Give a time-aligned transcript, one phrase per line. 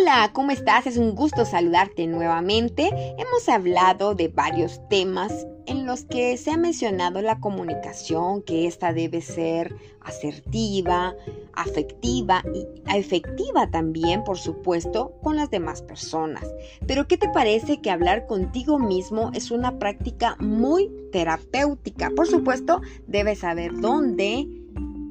[0.00, 0.86] Hola, ¿cómo estás?
[0.86, 2.90] Es un gusto saludarte nuevamente.
[3.18, 8.92] Hemos hablado de varios temas en los que se ha mencionado la comunicación, que esta
[8.92, 11.16] debe ser asertiva,
[11.54, 12.66] afectiva y
[12.96, 16.44] efectiva también, por supuesto, con las demás personas.
[16.86, 22.10] Pero ¿qué te parece que hablar contigo mismo es una práctica muy terapéutica?
[22.14, 24.46] Por supuesto, debes saber dónde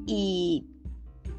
[0.06, 0.64] y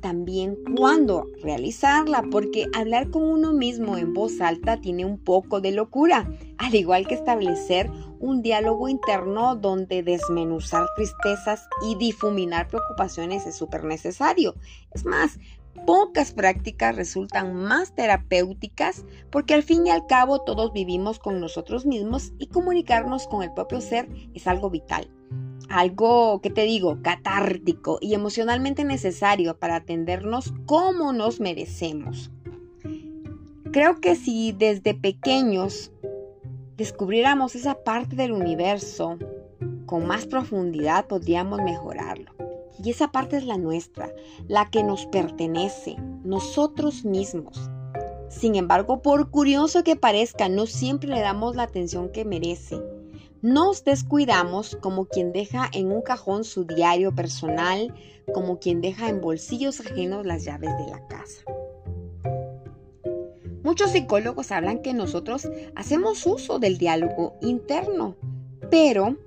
[0.01, 5.71] también cuándo realizarla, porque hablar con uno mismo en voz alta tiene un poco de
[5.71, 13.55] locura, al igual que establecer un diálogo interno donde desmenuzar tristezas y difuminar preocupaciones es
[13.55, 14.55] súper necesario.
[14.91, 15.39] Es más,
[15.85, 21.85] pocas prácticas resultan más terapéuticas porque al fin y al cabo todos vivimos con nosotros
[21.85, 25.09] mismos y comunicarnos con el propio ser es algo vital
[25.69, 32.31] algo, que te digo?, catártico y emocionalmente necesario para atendernos como nos merecemos.
[33.71, 35.91] Creo que si desde pequeños
[36.75, 39.17] descubriéramos esa parte del universo
[39.85, 42.31] con más profundidad, podríamos mejorarlo.
[42.83, 44.11] Y esa parte es la nuestra,
[44.47, 47.69] la que nos pertenece, nosotros mismos.
[48.29, 52.79] Sin embargo, por curioso que parezca, no siempre le damos la atención que merece
[53.41, 57.93] nos descuidamos como quien deja en un cajón su diario personal,
[58.33, 61.43] como quien deja en bolsillos ajenos las llaves de la casa.
[63.63, 68.15] Muchos psicólogos hablan que nosotros hacemos uso del diálogo interno,
[68.69, 69.17] pero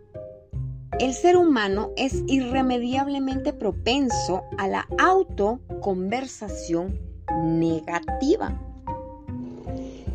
[0.98, 6.98] el ser humano es irremediablemente propenso a la autoconversación
[7.44, 8.71] negativa.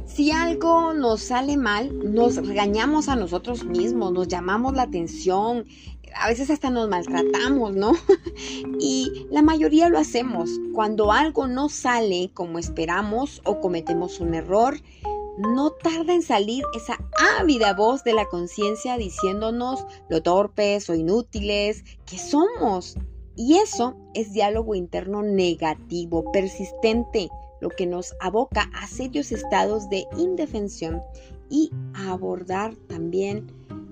[0.07, 5.65] Si algo nos sale mal, nos regañamos a nosotros mismos, nos llamamos la atención,
[6.15, 7.91] a veces hasta nos maltratamos, ¿no?
[8.79, 10.49] y la mayoría lo hacemos.
[10.73, 14.79] Cuando algo no sale como esperamos o cometemos un error,
[15.37, 16.97] no tarda en salir esa
[17.39, 22.95] ávida voz de la conciencia diciéndonos lo torpes o inútiles que somos.
[23.35, 27.29] Y eso es diálogo interno negativo, persistente,
[27.59, 31.01] lo que nos aboca a serios estados de indefensión
[31.49, 33.51] y a abordar también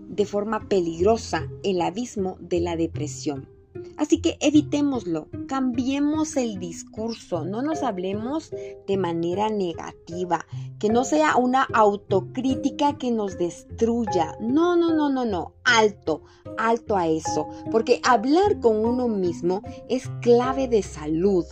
[0.09, 3.49] de forma peligrosa el abismo de la depresión.
[3.97, 8.51] Así que evitémoslo, cambiemos el discurso, no nos hablemos
[8.87, 10.45] de manera negativa,
[10.79, 14.37] que no sea una autocrítica que nos destruya.
[14.41, 16.23] No, no, no, no, no, alto,
[16.57, 21.45] alto a eso, porque hablar con uno mismo es clave de salud,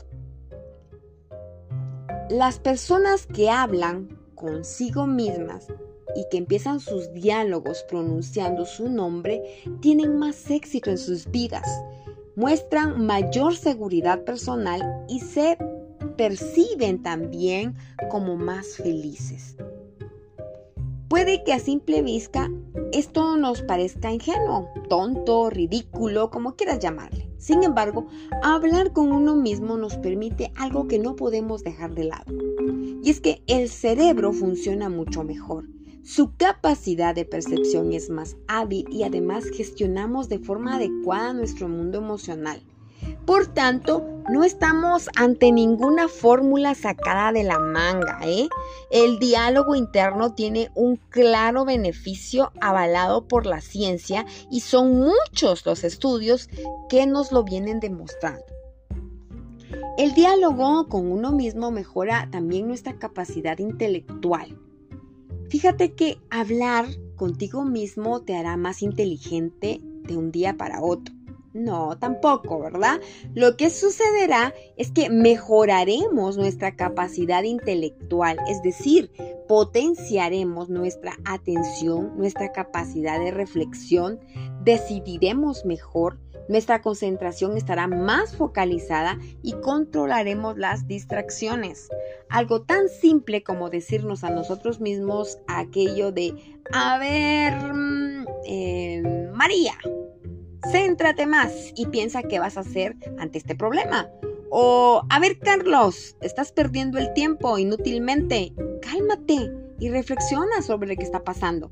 [2.33, 5.67] las personas que hablan consigo mismas
[6.15, 11.67] y que empiezan sus diálogos pronunciando su nombre tienen más éxito en sus vidas,
[12.35, 15.59] muestran mayor seguridad personal y se
[16.17, 17.75] perciben también
[18.09, 19.55] como más felices.
[21.09, 22.49] Puede que a simple vista
[22.93, 27.32] esto nos parezca ingenuo, tonto, ridículo, como quieras llamarle.
[27.43, 28.07] Sin embargo,
[28.41, 32.31] hablar con uno mismo nos permite algo que no podemos dejar de lado.
[33.03, 35.65] Y es que el cerebro funciona mucho mejor.
[36.03, 41.97] Su capacidad de percepción es más hábil y además gestionamos de forma adecuada nuestro mundo
[41.97, 42.61] emocional.
[43.25, 48.19] Por tanto, no estamos ante ninguna fórmula sacada de la manga.
[48.25, 48.49] ¿eh?
[48.91, 55.83] El diálogo interno tiene un claro beneficio avalado por la ciencia y son muchos los
[55.85, 56.49] estudios
[56.89, 58.43] que nos lo vienen demostrando.
[59.97, 64.59] El diálogo con uno mismo mejora también nuestra capacidad intelectual.
[65.49, 71.12] Fíjate que hablar contigo mismo te hará más inteligente de un día para otro.
[71.53, 72.99] No, tampoco, ¿verdad?
[73.35, 79.11] Lo que sucederá es que mejoraremos nuestra capacidad intelectual, es decir,
[79.47, 84.19] potenciaremos nuestra atención, nuestra capacidad de reflexión,
[84.63, 86.17] decidiremos mejor,
[86.49, 91.89] nuestra concentración estará más focalizada y controlaremos las distracciones.
[92.29, 96.33] Algo tan simple como decirnos a nosotros mismos aquello de,
[96.73, 99.73] a ver, mm, eh, María,
[100.71, 104.07] Céntrate más y piensa qué vas a hacer ante este problema.
[104.49, 108.53] O, a ver, Carlos, estás perdiendo el tiempo inútilmente.
[108.81, 111.71] Cálmate y reflexiona sobre lo que está pasando.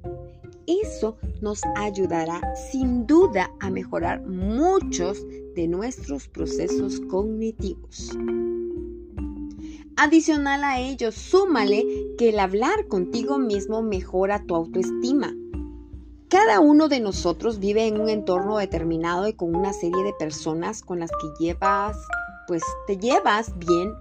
[0.68, 2.42] Eso nos ayudará
[2.72, 8.18] sin duda a mejorar muchos de nuestros procesos cognitivos.
[9.98, 11.86] Adicional a ello, súmale
[12.18, 15.36] que el hablar contigo mismo mejora tu autoestima
[16.32, 20.82] cada uno de nosotros vive en un entorno determinado y con una serie de personas
[20.82, 21.98] con las que llevas,
[22.48, 23.94] pues te llevas bien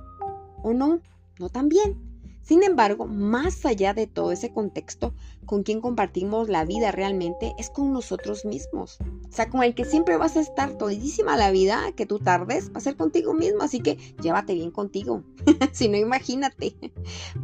[0.62, 1.00] o no,
[1.40, 1.98] no tan bien.
[2.40, 5.12] Sin embargo, más allá de todo ese contexto,
[5.44, 8.98] con quien compartimos la vida realmente es con nosotros mismos.
[9.28, 12.70] O sea, con el que siempre vas a estar todísima la vida que tú tardes,
[12.72, 15.24] va a ser contigo mismo, así que llévate bien contigo.
[15.72, 16.76] si no, imagínate.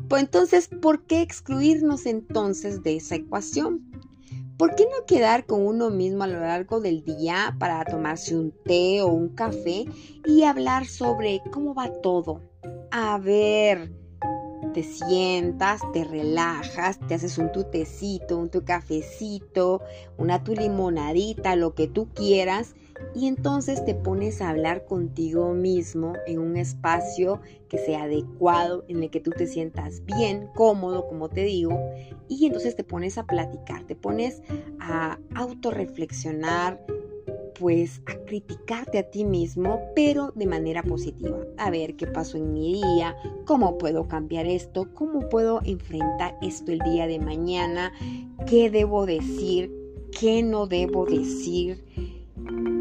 [0.09, 3.85] Pues entonces, ¿por qué excluirnos entonces de esa ecuación?
[4.56, 8.55] ¿Por qué no quedar con uno mismo a lo largo del día para tomarse un
[8.64, 9.85] té o un café
[10.25, 12.41] y hablar sobre cómo va todo?
[12.91, 13.93] A ver,
[14.73, 19.82] te sientas, te relajas, te haces un tu tecito, un tu cafecito,
[20.17, 22.75] una tu limonadita, lo que tú quieras,
[23.14, 29.02] y entonces te pones a hablar contigo mismo en un espacio que sea adecuado, en
[29.02, 31.78] el que tú te sientas bien, cómodo, como te digo,
[32.28, 34.43] y entonces te pones a platicar, te pones
[34.81, 36.84] a autorreflexionar,
[37.58, 41.38] pues a criticarte a ti mismo, pero de manera positiva.
[41.56, 43.16] A ver qué pasó en mi día,
[43.46, 47.93] cómo puedo cambiar esto, cómo puedo enfrentar esto el día de mañana,
[48.46, 49.72] qué debo decir,
[50.19, 51.86] qué no debo decir,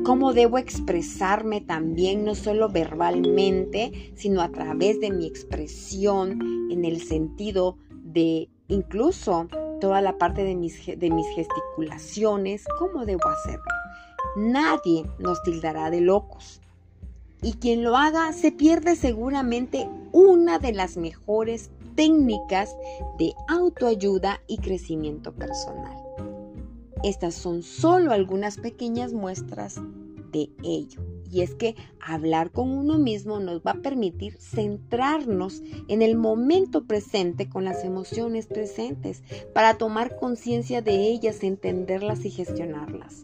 [0.05, 6.39] cómo debo expresarme también, no solo verbalmente, sino a través de mi expresión,
[6.71, 9.47] en el sentido de incluso
[9.81, 13.65] toda la parte de mis, gesticulaciones, cómo debo hacerlo.
[14.37, 16.61] Nadie nos tildará de locos.
[17.41, 22.75] Y quien lo haga se pierde seguramente una de las mejores técnicas
[23.17, 26.04] de autoayuda y crecimiento personal.
[27.03, 29.75] Estas son solo algunas pequeñas muestras
[30.31, 31.01] de ello.
[31.31, 36.85] Y es que hablar con uno mismo nos va a permitir centrarnos en el momento
[36.85, 39.23] presente con las emociones presentes
[39.53, 43.23] para tomar conciencia de ellas, entenderlas y gestionarlas.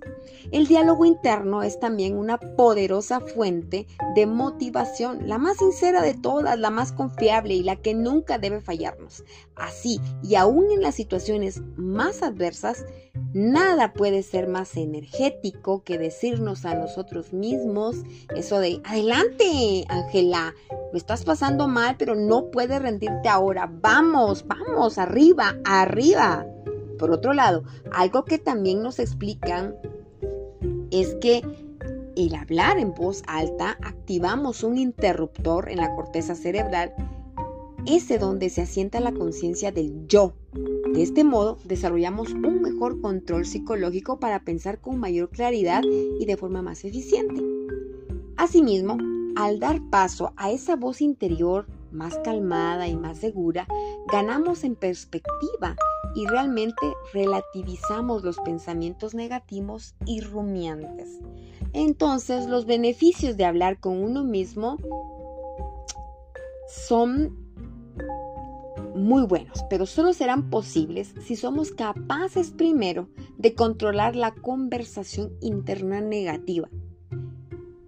[0.52, 6.58] El diálogo interno es también una poderosa fuente de motivación, la más sincera de todas,
[6.58, 9.24] la más confiable y la que nunca debe fallarnos.
[9.56, 12.86] Así, y aún en las situaciones más adversas,
[13.34, 17.91] nada puede ser más energético que decirnos a nosotros mismos
[18.36, 20.54] eso de, adelante, Ángela,
[20.92, 23.72] lo estás pasando mal, pero no puedes rendirte ahora.
[23.82, 26.46] Vamos, vamos, arriba, arriba.
[26.98, 29.76] Por otro lado, algo que también nos explican
[30.92, 31.42] es que
[32.16, 36.94] el hablar en voz alta activamos un interruptor en la corteza cerebral,
[37.86, 40.34] ese donde se asienta la conciencia del yo.
[40.94, 46.38] De este modo, desarrollamos un mejor control psicológico para pensar con mayor claridad y de
[46.38, 47.42] forma más eficiente.
[48.42, 48.98] Asimismo,
[49.36, 53.68] al dar paso a esa voz interior más calmada y más segura,
[54.12, 55.76] ganamos en perspectiva
[56.16, 61.20] y realmente relativizamos los pensamientos negativos y rumiantes.
[61.74, 64.78] Entonces, los beneficios de hablar con uno mismo
[66.68, 67.38] son
[68.96, 73.08] muy buenos, pero solo serán posibles si somos capaces primero
[73.38, 76.70] de controlar la conversación interna negativa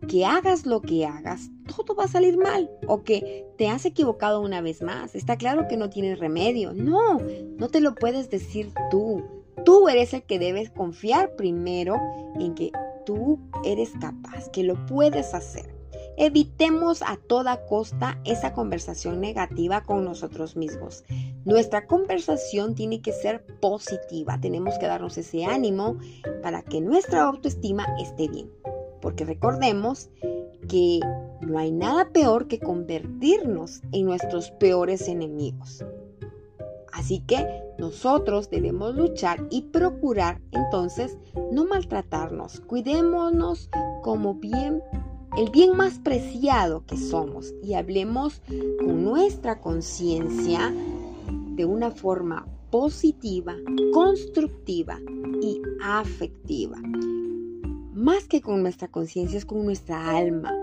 [0.08, 4.42] que hagas lo que hagas, todo va a salir mal o que te has equivocado
[4.42, 5.16] una vez más.
[5.16, 6.74] Está claro que no tienes remedio.
[6.74, 7.20] No,
[7.58, 9.24] no te lo puedes decir tú.
[9.66, 11.98] Tú eres el que debes confiar primero
[12.40, 12.72] en que
[13.06, 15.74] tú eres capaz, que lo puedes hacer.
[16.16, 21.04] Evitemos a toda costa esa conversación negativa con nosotros mismos.
[21.44, 24.40] Nuestra conversación tiene que ser positiva.
[24.40, 25.98] Tenemos que darnos ese ánimo
[26.44, 28.52] para que nuestra autoestima esté bien
[29.04, 30.10] porque recordemos
[30.70, 31.02] que
[31.42, 35.84] no hay nada peor que convertirnos en nuestros peores enemigos.
[36.94, 37.46] Así que
[37.78, 41.18] nosotros debemos luchar y procurar entonces
[41.52, 42.62] no maltratarnos.
[42.62, 43.70] Cuidémonos
[44.04, 44.82] como bien
[45.36, 48.42] el bien más preciado que somos y hablemos
[48.80, 50.74] con nuestra conciencia
[51.56, 53.56] de una forma positiva,
[53.92, 54.98] constructiva
[55.42, 56.78] y afectiva
[57.94, 60.54] más que con nuestra conciencia, es con nuestra alma,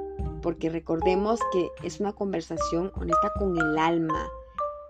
[0.42, 4.28] porque recordemos que es una conversación honesta con el alma,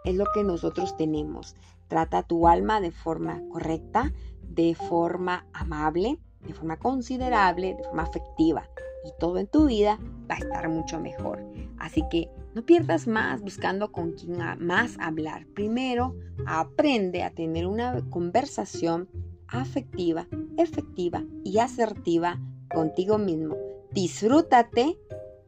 [0.04, 1.54] es lo que nosotros tenemos.
[1.88, 8.68] Trata tu alma de forma correcta, de forma amable, de forma considerable, de forma afectiva,
[9.04, 9.98] y todo en tu vida
[10.30, 11.44] va a estar mucho mejor.
[11.78, 15.46] Así que no pierdas más buscando con quién más hablar.
[15.54, 16.14] Primero,
[16.46, 19.08] aprende a tener una conversación
[19.50, 20.26] afectiva,
[20.56, 22.40] efectiva y asertiva
[22.72, 23.56] contigo mismo.
[23.92, 24.98] Disfrútate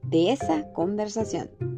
[0.03, 1.72] de esa conversación.